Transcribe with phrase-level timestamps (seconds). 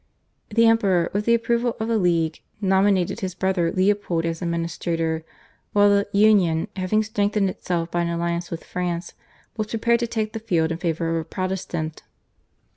[0.49, 5.23] The Emperor with the approval of the /League/ nominated his brother Leopold as administrator,
[5.73, 9.13] while the /Union/, having strengthened itself by an alliance with France,
[9.57, 12.01] was prepared to take the field in favour of a Protestant.